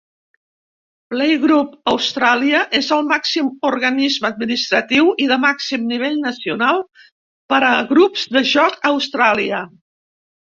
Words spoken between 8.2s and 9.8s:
de joc a Austràlia.